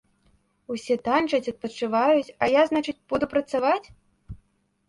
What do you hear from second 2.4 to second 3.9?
а я, значыць, буду працаваць?